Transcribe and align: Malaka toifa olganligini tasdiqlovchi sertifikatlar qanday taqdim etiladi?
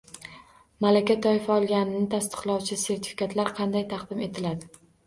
Malaka 0.85 1.17
toifa 1.27 1.53
olganligini 1.63 2.09
tasdiqlovchi 2.15 2.81
sertifikatlar 2.89 3.57
qanday 3.63 3.89
taqdim 3.95 4.31
etiladi? 4.31 4.77